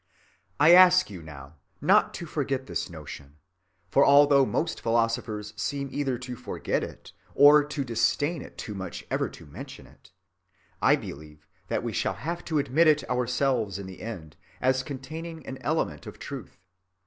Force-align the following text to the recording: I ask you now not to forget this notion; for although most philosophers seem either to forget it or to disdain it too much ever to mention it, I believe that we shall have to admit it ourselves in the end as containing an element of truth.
I 0.59 0.71
ask 0.73 1.11
you 1.11 1.21
now 1.21 1.57
not 1.79 2.11
to 2.15 2.25
forget 2.25 2.65
this 2.65 2.89
notion; 2.89 3.37
for 3.91 4.03
although 4.03 4.47
most 4.47 4.81
philosophers 4.81 5.53
seem 5.55 5.89
either 5.91 6.17
to 6.17 6.35
forget 6.35 6.83
it 6.83 7.13
or 7.35 7.63
to 7.65 7.83
disdain 7.83 8.41
it 8.41 8.57
too 8.57 8.73
much 8.73 9.05
ever 9.11 9.29
to 9.29 9.45
mention 9.45 9.85
it, 9.85 10.11
I 10.81 10.95
believe 10.95 11.47
that 11.67 11.83
we 11.83 11.93
shall 11.93 12.15
have 12.15 12.43
to 12.45 12.57
admit 12.57 12.87
it 12.87 13.07
ourselves 13.11 13.77
in 13.77 13.85
the 13.85 14.01
end 14.01 14.37
as 14.59 14.81
containing 14.81 15.45
an 15.45 15.59
element 15.59 16.07
of 16.07 16.17
truth. 16.17 16.57